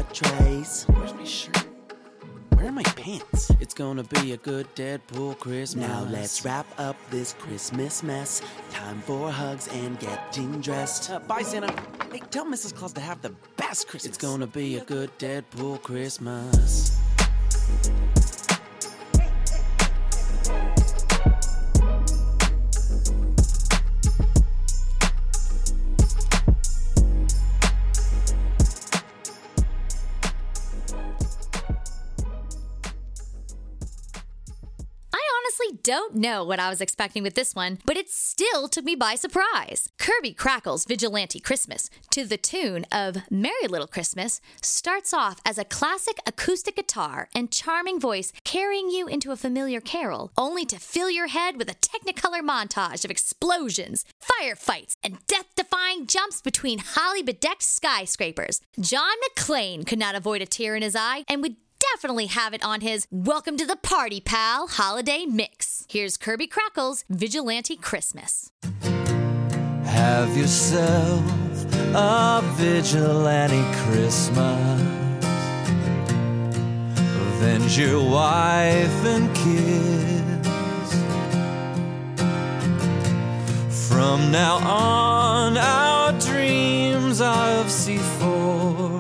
be 4.10 4.34
a 4.34 4.38
good 4.38 4.67
Deadpool 4.76 5.39
Christmas. 5.39 5.88
Now 5.88 6.04
let's 6.10 6.43
wrap 6.43 6.65
up 6.78 6.95
this 7.10 7.34
Christmas 7.34 8.04
mess. 8.04 8.41
Time 8.72 9.02
for 9.02 9.32
hugs 9.32 9.67
and 9.69 10.00
getting 10.00 10.62
dressed. 10.62 11.12
Uh, 11.12 11.19
bye, 11.19 11.41
Santa. 11.41 11.74
Hey, 12.12 12.22
tell 12.32 12.45
Mrs. 12.45 12.74
Claus 12.76 12.93
to 12.93 13.02
have 13.02 13.22
the 13.22 13.34
best 13.58 13.88
Christmas. 13.88 14.15
It's 14.15 14.17
gonna 14.17 14.48
be 14.48 14.78
a 14.78 14.84
good 14.84 15.15
Deadpool 15.19 15.84
Christmas. 15.84 16.98
Don't 35.84 36.15
know 36.15 36.44
what 36.44 36.60
I 36.60 36.70
was 36.70 36.82
expecting 36.82 37.24
with 37.24 37.36
this 37.36 37.56
one, 37.56 37.78
but 37.86 37.96
it 37.96 38.10
still 38.10 38.68
took 38.68 38.84
me 38.84 38.96
by 38.96 39.15
surprise. 39.15 39.89
Kirby 39.98 40.34
Krackle's 40.34 40.86
Vigilante 40.86 41.39
Christmas, 41.39 41.89
to 42.12 42.26
the 42.26 42.38
tune 42.38 42.86
of 42.92 43.18
Merry 43.30 43.68
Little 43.68 43.88
Christmas, 43.88 44.42
starts 44.62 45.13
off 45.13 45.39
as 45.46 45.58
a 45.58 45.63
classic 45.63 46.18
acoustic 46.26 46.76
guitar 46.76 47.30
and 47.34 47.52
charming 47.52 48.00
voice 48.00 48.34
carrying 48.44 48.89
you 48.89 49.08
into 49.08 49.32
a 49.32 49.38
familiar 49.38 49.80
carol, 49.80 50.32
only 50.38 50.65
to 50.65 50.80
fill 50.80 51.10
your 51.10 51.28
head 51.28 51.58
with 51.58 51.70
a 51.70 51.76
technicolor 51.76 52.42
montage 52.42 53.06
of 53.06 53.12
explosions, 53.12 54.06
firefights, 54.22 54.94
and 55.04 55.26
death 55.28 55.48
defying 55.56 56.08
jumps 56.08 56.42
between 56.42 56.80
holly 56.80 57.24
bedecked 57.24 57.63
skyscrapers. 57.63 58.62
John 58.80 59.15
McClane 59.30 59.86
could 59.86 60.00
not 60.00 60.15
avoid 60.15 60.42
a 60.42 60.46
tear 60.46 60.76
in 60.76 60.82
his 60.82 60.96
eye 60.96 61.24
and 61.30 61.42
would 61.42 61.56
definitely 61.93 62.28
have 62.28 62.54
it 62.54 62.63
on 62.63 62.82
his 62.82 63.08
Welcome 63.12 63.58
to 63.58 63.65
the 63.65 63.75
Party 63.75 64.21
Pal 64.21 64.67
holiday 64.67 65.25
mix. 65.25 65.86
Here's 65.89 66.17
Kirby 66.17 66.47
Krackle's 66.47 67.04
Vigilante 67.10 67.75
Christmas. 67.75 68.52
Have 69.86 70.36
yourself 70.38 71.23
a 71.95 72.41
vigilante 72.56 73.63
Christmas. 73.86 74.82
Avenge 77.21 77.78
your 77.80 78.04
wife 78.10 79.06
and 79.06 79.36
kids. 79.36 80.49
From 83.88 84.32
now 84.32 84.58
on, 84.58 85.58
our 85.58 86.12
dreams 86.19 87.21
are 87.21 87.62
of 87.62 87.67
C4 87.67 88.98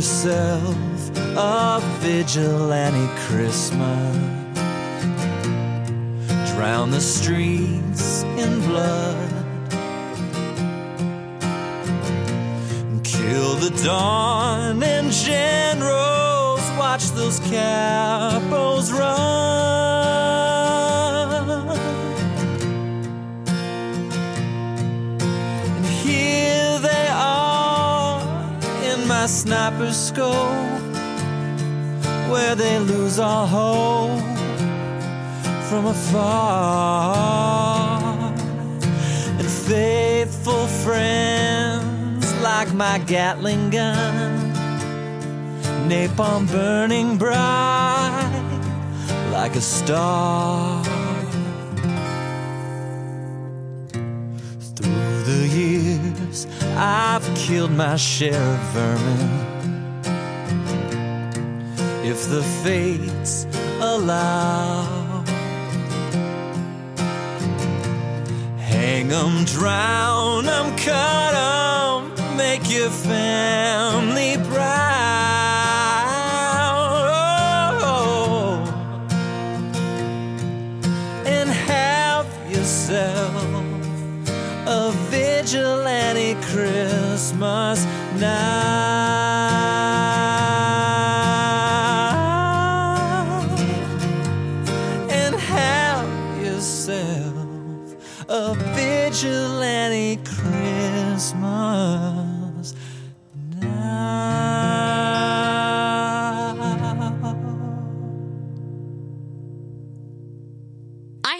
yourself 0.00 0.76
a 1.36 1.80
vigilante 1.98 3.06
Christmas. 3.26 4.16
Drown 6.52 6.90
the 6.90 7.00
streets 7.00 8.22
in 8.22 8.60
blood. 8.60 9.30
Kill 13.04 13.56
the 13.56 13.72
dawn 13.84 14.82
and 14.82 15.12
generals. 15.12 16.60
Watch 16.78 17.10
those 17.10 17.40
capos 17.40 18.92
run. 18.92 19.99
My 29.30 29.92
scope, 29.92 30.34
where 32.32 32.56
they 32.56 32.80
lose 32.80 33.18
all 33.20 33.46
hope 33.46 34.20
from 35.68 35.86
afar. 35.86 36.72
And 39.38 39.48
faithful 39.48 40.66
friends 40.84 42.26
like 42.42 42.74
my 42.74 42.98
Gatling 43.06 43.70
gun, 43.70 44.52
napalm 45.88 46.50
burning 46.50 47.16
bright 47.16 48.42
like 49.32 49.54
a 49.54 49.60
star. 49.60 50.82
Through 54.74 55.22
the 55.30 55.42
years, 55.60 56.46
I've 56.76 57.09
killed 57.46 57.72
my 57.72 57.96
share 57.96 58.34
of 58.54 58.60
vermin. 58.74 59.30
If 62.04 62.28
the 62.28 62.42
fates 62.62 63.46
allow, 63.80 65.24
hang 68.58 69.10
'em, 69.12 69.44
drown 69.44 70.46
'em, 70.48 70.68
cut 70.76 71.34
'em, 71.34 72.36
make 72.36 72.64
your 72.70 72.90
family 72.90 74.36
proud. 74.50 74.99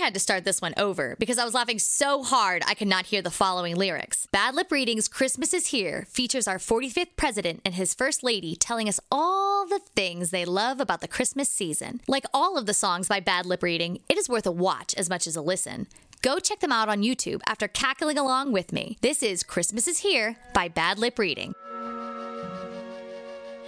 Had 0.01 0.15
to 0.15 0.21
start 0.21 0.45
this 0.45 0.61
one 0.61 0.75
over 0.77 1.15
because 1.19 1.39
I 1.39 1.45
was 1.45 1.55
laughing 1.55 1.79
so 1.79 2.23
hard 2.23 2.63
I 2.67 2.75
could 2.75 2.89
not 2.89 3.07
hear 3.07 3.23
the 3.23 3.31
following 3.31 3.77
lyrics. 3.77 4.27
Bad 4.33 4.55
Lip 4.55 4.73
Reading's 4.73 5.09
Christmas 5.09 5.55
is 5.55 5.67
Here 5.69 6.07
features 6.09 6.49
our 6.49 6.59
45th 6.59 7.17
president 7.17 7.61
and 7.65 7.75
his 7.75 7.95
first 7.95 8.23
lady 8.23 8.57
telling 8.57 8.89
us 8.89 8.99
all 9.13 9.67
the 9.67 9.81
things 9.95 10.31
they 10.31 10.45
love 10.45 10.81
about 10.81 11.01
the 11.01 11.09
Christmas 11.09 11.49
season. 11.49 12.01
Like 12.09 12.25
all 12.35 12.57
of 12.57 12.67
the 12.67 12.75
songs 12.75 13.09
by 13.09 13.21
Bad 13.21 13.47
Lip 13.47 13.63
Reading, 13.63 14.01
it 14.09 14.19
is 14.19 14.29
worth 14.29 14.47
a 14.47 14.53
watch 14.53 14.95
as 14.95 15.09
much 15.09 15.27
as 15.27 15.37
a 15.37 15.43
listen. 15.43 15.87
Go 16.23 16.39
check 16.39 16.61
them 16.61 16.73
out 16.73 16.89
on 16.89 17.03
YouTube 17.03 17.41
after 17.47 17.69
cackling 17.69 18.19
along 18.19 18.53
with 18.53 18.73
me. 18.73 18.99
This 19.01 19.23
is 19.23 19.43
Christmas 19.43 19.87
is 19.87 19.99
Here 19.99 20.37
by 20.53 20.69
Bad 20.69 20.99
Lip 20.99 21.19
Reading. 21.19 21.55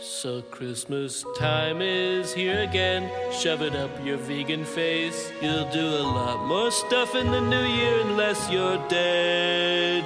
So 0.02 0.42
Christmas 0.42 1.24
time 1.36 1.80
is 1.80 2.34
here 2.34 2.62
again. 2.62 3.08
Shove 3.32 3.62
it 3.62 3.76
up 3.76 3.88
your 4.04 4.16
vegan 4.16 4.64
face. 4.64 5.30
You'll 5.40 5.70
do 5.70 5.86
a 5.86 6.02
lot 6.02 6.44
more 6.44 6.72
stuff 6.72 7.14
in 7.14 7.30
the 7.30 7.40
new 7.40 7.62
year 7.62 8.00
unless 8.00 8.50
you're 8.50 8.78
dead. 8.88 10.02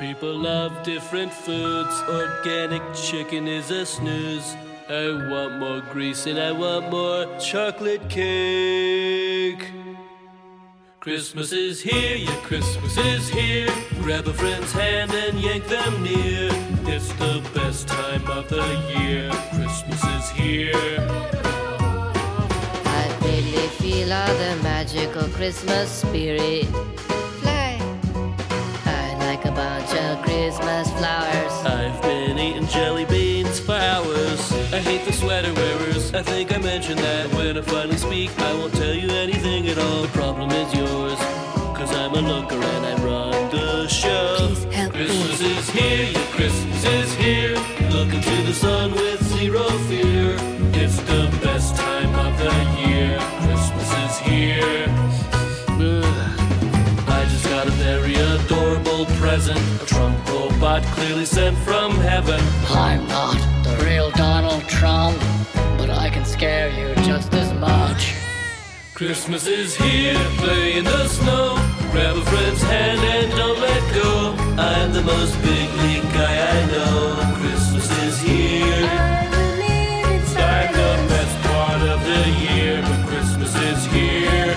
People 0.00 0.36
love 0.36 0.82
different 0.82 1.32
foods. 1.32 1.94
Organic 2.08 2.82
chicken 2.92 3.46
is 3.46 3.70
a 3.70 3.86
snooze. 3.86 4.56
I 4.88 5.12
want 5.30 5.60
more 5.60 5.80
grease 5.92 6.26
and 6.26 6.36
I 6.36 6.50
want 6.50 6.90
more 6.90 7.24
chocolate 7.38 8.10
cake. 8.10 9.70
Christmas 10.98 11.52
is 11.52 11.80
here, 11.80 12.16
yeah, 12.16 12.40
Christmas 12.42 12.96
is 12.98 13.28
here. 13.28 13.68
Grab 14.02 14.26
a 14.26 14.32
friend's 14.32 14.72
hand 14.72 15.12
and 15.12 15.38
yank 15.38 15.68
them 15.68 16.02
near. 16.02 16.79
It's 16.92 17.12
the 17.12 17.40
best 17.54 17.86
time 17.86 18.26
of 18.26 18.48
the 18.48 18.66
year. 18.98 19.30
Christmas 19.54 20.02
is 20.02 20.30
here. 20.30 21.06
I 22.84 23.18
really 23.22 23.68
feel 23.78 24.12
all 24.12 24.26
the 24.26 24.58
magical 24.60 25.28
Christmas 25.28 25.88
spirit. 25.88 26.66
Fly. 27.40 27.78
I 28.86 29.14
like 29.20 29.44
a 29.44 29.52
bunch 29.52 29.92
of 29.94 30.20
Christmas 30.24 30.90
flowers. 30.98 31.52
I've 31.64 32.02
been 32.02 32.36
eating 32.40 32.66
jelly 32.66 33.04
beans 33.04 33.60
for 33.60 33.76
hours. 33.76 34.52
I 34.72 34.80
hate 34.80 35.04
the 35.04 35.12
sweater 35.12 35.54
wearers. 35.54 36.12
I 36.12 36.22
think 36.24 36.52
I 36.52 36.58
mentioned 36.58 36.98
that 36.98 37.32
when 37.34 37.56
I 37.56 37.62
finally 37.62 37.98
speak, 37.98 38.36
I 38.40 38.52
won't 38.54 38.74
tell 38.74 38.94
you 38.94 39.10
anything 39.10 39.68
at 39.68 39.78
all. 39.78 40.02
The 40.02 40.08
problem 40.08 40.50
is 40.50 40.74
yours. 40.74 41.18
Cause 41.78 41.94
I'm 41.94 42.14
a 42.14 42.20
looker 42.20 42.56
and 42.56 42.84
I 42.84 42.94
run 43.04 43.19
the 43.19 43.19
show. 43.90 44.36
Please 44.38 44.64
help 44.72 44.94
me. 44.94 45.06
Christmas 45.06 45.40
is 45.40 45.70
here, 45.70 46.10
yeah, 46.12 46.26
Christmas 46.32 46.84
is 46.84 47.14
here. 47.14 47.54
Look 47.90 48.12
into 48.14 48.42
the 48.46 48.54
sun 48.54 48.92
with 48.92 49.22
zero 49.24 49.64
fear. 49.88 50.36
It's 50.72 50.96
the 51.02 51.28
best 51.42 51.76
time 51.76 52.14
of 52.14 52.38
the 52.38 52.54
year. 52.80 53.18
Christmas 53.42 53.90
is 54.04 54.18
here. 54.18 54.86
Ugh. 55.68 57.08
I 57.08 57.24
just 57.28 57.44
got 57.46 57.66
a 57.66 57.70
very 57.72 58.14
adorable 58.14 59.06
present. 59.18 59.60
A 59.82 59.86
Trump 59.86 60.16
robot 60.28 60.82
clearly 60.94 61.24
sent 61.24 61.56
from 61.58 61.92
heaven. 61.96 62.40
I'm 62.68 63.06
not 63.08 63.36
the 63.64 63.84
real 63.84 64.10
Donald 64.12 64.62
Trump, 64.68 65.19
Christmas 69.00 69.46
is 69.46 69.74
here, 69.76 70.14
play 70.36 70.76
in 70.76 70.84
the 70.84 71.08
snow. 71.08 71.54
Grab 71.90 72.18
a 72.18 72.24
friend's 72.26 72.60
hand 72.60 73.00
and 73.00 73.32
don't 73.32 73.58
let 73.58 73.94
go. 73.94 74.34
I'm 74.60 74.92
the 74.92 75.00
most 75.00 75.40
big 75.40 75.72
league 75.80 76.12
guy 76.12 76.36
I 76.36 76.66
know. 76.66 77.34
Christmas 77.40 77.90
is 78.02 78.20
here. 78.20 78.84
I'm 78.84 79.30
the 80.74 81.06
best 81.08 81.34
part 81.48 81.80
of 81.80 82.04
the 82.04 82.28
year, 82.44 82.82
but 82.82 83.08
Christmas 83.08 83.56
is 83.56 83.86
here. 83.86 84.52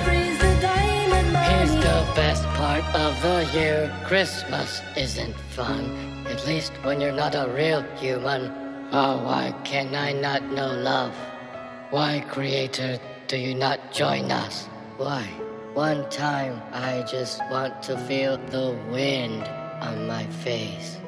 Here's 1.48 1.76
the 1.76 2.06
best 2.14 2.44
part 2.60 2.84
of 2.94 3.22
the 3.22 3.50
year 3.58 3.96
Christmas 4.04 4.82
isn't 4.98 5.40
fun, 5.56 5.86
at 6.28 6.46
least 6.46 6.74
when 6.84 7.00
you're 7.00 7.14
not 7.14 7.34
a 7.34 7.48
real 7.56 7.82
human. 7.96 8.52
Oh, 8.92 9.24
why 9.24 9.56
can 9.64 9.96
I 9.96 10.12
not 10.12 10.44
know 10.52 10.74
love? 10.74 11.16
Why, 11.92 12.26
Creator, 12.28 13.00
do 13.34 13.40
you 13.40 13.56
not 13.56 13.92
join 13.92 14.32
us? 14.32 14.68
Why? 14.98 15.24
One 15.74 16.08
time 16.12 16.62
I 16.72 17.02
just 17.02 17.42
want 17.50 17.82
to 17.82 17.98
feel 17.98 18.38
the 18.38 18.78
wind 18.92 19.42
on 19.82 20.06
my 20.06 20.28
face. 20.46 21.00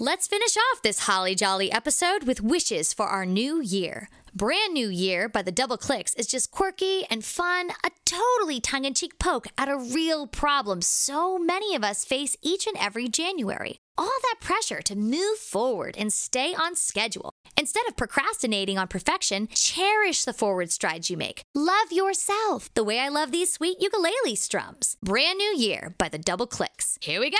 Let's 0.00 0.26
finish 0.26 0.56
off 0.56 0.82
this 0.82 1.06
Holly 1.06 1.36
Jolly 1.36 1.70
episode 1.70 2.24
with 2.24 2.40
wishes 2.40 2.92
for 2.92 3.06
our 3.06 3.24
new 3.24 3.62
year. 3.62 4.08
Brand 4.34 4.74
New 4.74 4.88
Year 4.88 5.28
by 5.28 5.42
the 5.42 5.52
Doubleclicks 5.52 6.18
is 6.18 6.26
just 6.26 6.50
quirky 6.50 7.04
and 7.08 7.24
fun, 7.24 7.70
a 7.84 7.90
totally 8.04 8.58
tongue 8.58 8.84
in 8.84 8.94
cheek 8.94 9.20
poke 9.20 9.46
at 9.56 9.68
a 9.68 9.78
real 9.78 10.26
problem 10.26 10.82
so 10.82 11.38
many 11.38 11.76
of 11.76 11.84
us 11.84 12.04
face 12.04 12.36
each 12.42 12.66
and 12.66 12.76
every 12.78 13.08
January. 13.08 13.78
All 13.98 14.18
that 14.22 14.36
pressure 14.40 14.82
to 14.82 14.94
move 14.96 15.38
forward 15.38 15.96
and 15.96 16.12
stay 16.12 16.54
on 16.54 16.76
schedule. 16.76 17.30
Instead 17.58 17.86
of 17.88 17.96
procrastinating 17.96 18.76
on 18.76 18.88
perfection, 18.88 19.48
cherish 19.48 20.24
the 20.24 20.34
forward 20.34 20.70
strides 20.70 21.08
you 21.08 21.16
make. 21.16 21.42
Love 21.54 21.90
yourself 21.90 22.72
the 22.74 22.84
way 22.84 22.98
I 22.98 23.08
love 23.08 23.32
these 23.32 23.52
sweet 23.52 23.78
ukulele 23.80 24.34
strums. 24.34 24.98
Brand 25.02 25.38
New 25.38 25.56
Year 25.56 25.94
by 25.96 26.10
the 26.10 26.18
Doubleclicks. 26.18 26.98
Here 27.00 27.20
we 27.20 27.30
go. 27.30 27.38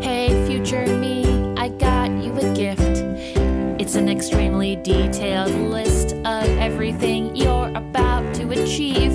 Hey, 0.00 0.46
future 0.46 0.86
me, 0.86 1.54
I 1.56 1.68
got 1.68 2.10
you 2.22 2.34
a 2.38 2.54
gift. 2.54 3.02
It's 3.78 3.96
an 3.96 4.08
extremely 4.08 4.76
detailed 4.76 5.50
list 5.50 6.14
of 6.14 6.44
everything 6.58 7.36
you're 7.36 7.68
about 7.74 8.34
to 8.36 8.50
achieve 8.52 9.12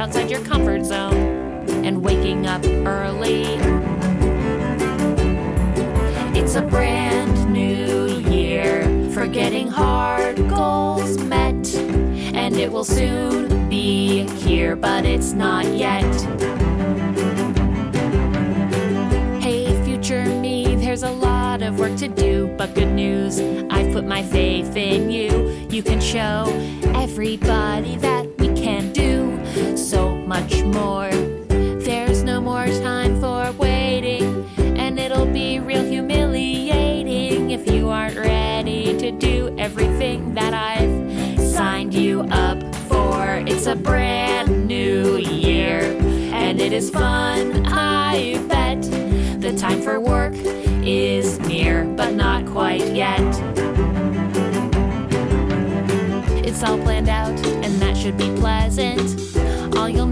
outside 0.00 0.30
your 0.30 0.42
comfort 0.46 0.82
zone 0.82 1.68
and 1.84 2.02
waking 2.02 2.46
up 2.46 2.64
early. 2.86 3.44
It's 6.34 6.54
a 6.54 6.62
brand 6.62 7.52
new 7.52 8.06
year 8.30 8.82
for 9.12 9.26
getting 9.26 9.68
hard 9.68 10.36
goals 10.48 11.18
met, 11.18 11.74
and 12.34 12.56
it 12.56 12.72
will 12.72 12.82
soon 12.82 13.68
be 13.68 14.26
here, 14.38 14.74
but 14.74 15.04
it's 15.04 15.34
not 15.34 15.66
yet. 15.66 16.10
Hey, 19.42 19.84
future 19.84 20.24
me, 20.24 20.76
there's 20.76 21.02
a 21.02 21.12
lot 21.12 21.60
of 21.60 21.78
work 21.78 21.94
to 21.98 22.08
do, 22.08 22.46
but 22.56 22.74
good 22.74 22.90
news, 22.92 23.38
I've 23.68 23.92
put 23.92 24.06
my 24.06 24.22
faith 24.22 24.74
in 24.76 25.10
you. 25.10 25.50
You 25.68 25.82
can 25.82 26.00
show 26.00 26.44
everybody 26.94 27.96
that 27.96 28.29
much 30.40 30.62
more. 30.64 31.10
There's 31.80 32.22
no 32.22 32.40
more 32.40 32.66
time 32.66 33.20
for 33.20 33.52
waiting, 33.58 34.48
and 34.58 34.98
it'll 34.98 35.26
be 35.26 35.58
real 35.58 35.84
humiliating 35.84 37.50
if 37.50 37.70
you 37.70 37.90
aren't 37.90 38.16
ready 38.16 38.96
to 38.98 39.10
do 39.10 39.54
everything 39.58 40.32
that 40.34 40.54
I've 40.54 41.38
signed 41.40 41.92
you 41.92 42.22
up 42.30 42.58
for. 42.88 43.42
It's 43.46 43.66
a 43.66 43.76
brand 43.76 44.66
new 44.66 45.18
year, 45.18 45.80
and 46.32 46.58
it 46.58 46.72
is 46.72 46.88
fun, 46.88 47.66
I 47.66 48.42
bet. 48.48 48.80
The 49.42 49.54
time 49.58 49.82
for 49.82 50.00
work 50.00 50.34
is 50.82 51.38
near, 51.40 51.84
but 51.84 52.14
not 52.14 52.46
quite 52.46 52.86
yet. 52.94 53.20
It's 56.46 56.62
all 56.62 56.78
planned 56.78 57.10
out, 57.10 57.38
and 57.46 57.74
that 57.82 57.94
should 57.94 58.16
be 58.16 58.34
pleasant. 58.36 59.29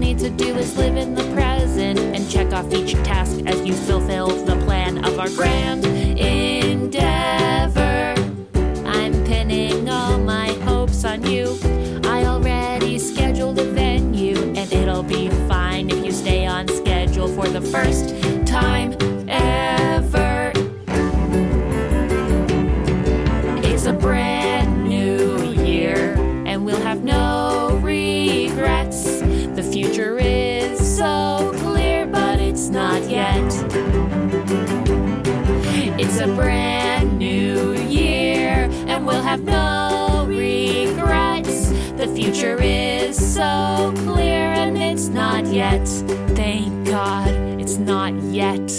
Need 0.09 0.17
to 0.17 0.29
do 0.31 0.55
is 0.55 0.75
live 0.75 0.97
in 0.97 1.13
the 1.13 1.21
present 1.35 1.99
and 1.99 2.27
check 2.27 2.51
off 2.51 2.73
each 2.73 2.93
task 3.03 3.41
as 3.45 3.63
you 3.63 3.73
fulfill 3.75 4.29
the 4.29 4.55
plan 4.65 5.05
of 5.05 5.19
our 5.19 5.29
grand 5.29 5.85
endeavor. 6.17 6.99
I'm 8.87 9.13
pinning 9.25 9.87
all 9.87 10.17
my 10.17 10.47
hopes 10.63 11.05
on 11.05 11.23
you. 11.27 11.59
I 12.05 12.25
already 12.25 12.97
scheduled 12.97 13.59
a 13.59 13.65
venue, 13.65 14.35
and 14.55 14.73
it'll 14.73 15.03
be 15.03 15.29
fine 15.47 15.91
if 15.91 16.03
you 16.03 16.11
stay 16.11 16.47
on 16.47 16.67
schedule 16.69 17.27
for 17.27 17.47
the 17.47 17.61
first 17.61 18.15
time 18.47 18.93
no 39.49 40.25
regrets. 40.27 41.69
The 41.97 42.07
future 42.15 42.61
is 42.61 43.17
so 43.35 43.93
clear, 44.05 44.53
and 44.53 44.77
it's 44.77 45.07
not 45.07 45.45
yet. 45.47 45.87
Thank 46.35 46.87
God, 46.87 47.29
it's 47.59 47.77
not 47.77 48.13
yet. 48.31 48.69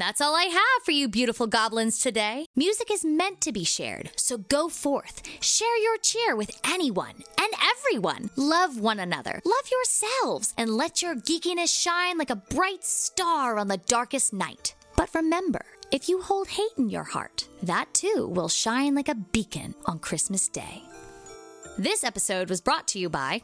That's 0.00 0.22
all 0.22 0.34
I 0.34 0.44
have 0.44 0.82
for 0.84 0.92
you, 0.92 1.08
beautiful 1.08 1.46
goblins, 1.46 1.98
today. 1.98 2.46
Music 2.56 2.90
is 2.90 3.04
meant 3.04 3.42
to 3.42 3.52
be 3.52 3.64
shared, 3.64 4.10
so 4.16 4.38
go 4.38 4.70
forth. 4.70 5.22
Share 5.40 5.76
your 5.76 5.98
cheer 5.98 6.34
with 6.34 6.58
anyone 6.64 7.22
and 7.38 7.52
everyone. 7.62 8.30
Love 8.34 8.80
one 8.80 8.98
another, 8.98 9.42
love 9.44 9.70
yourselves, 9.70 10.54
and 10.56 10.70
let 10.70 11.02
your 11.02 11.14
geekiness 11.14 11.68
shine 11.68 12.16
like 12.16 12.30
a 12.30 12.36
bright 12.36 12.82
star 12.82 13.58
on 13.58 13.68
the 13.68 13.76
darkest 13.76 14.32
night. 14.32 14.74
But 14.96 15.14
remember, 15.14 15.66
if 15.92 16.08
you 16.08 16.22
hold 16.22 16.48
hate 16.48 16.70
in 16.78 16.88
your 16.88 17.02
heart, 17.02 17.48
that 17.62 17.92
too 17.92 18.28
will 18.30 18.48
shine 18.48 18.94
like 18.94 19.08
a 19.08 19.14
beacon 19.14 19.74
on 19.86 19.98
Christmas 19.98 20.48
Day. 20.48 20.82
This 21.78 22.04
episode 22.04 22.48
was 22.48 22.60
brought 22.60 22.86
to 22.88 22.98
you 22.98 23.08
by 23.08 23.42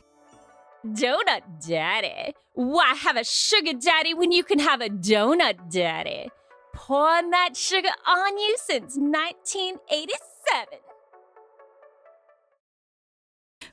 Donut 0.86 1.66
Daddy. 1.66 2.34
Why 2.54 2.94
have 2.94 3.16
a 3.16 3.24
sugar 3.24 3.72
daddy 3.72 4.14
when 4.14 4.30
you 4.30 4.44
can 4.44 4.60
have 4.60 4.80
a 4.80 4.88
donut 4.88 5.72
daddy? 5.72 6.28
Pouring 6.72 7.30
that 7.30 7.56
sugar 7.56 7.90
on 8.06 8.38
you 8.38 8.56
since 8.58 8.96
1987. 8.96 10.78